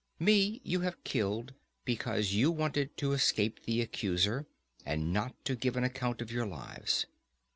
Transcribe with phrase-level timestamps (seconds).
[0.17, 1.53] Me you have killed
[1.85, 4.47] because you wanted to escape the accuser,
[4.83, 7.05] and not to give an account of your lives.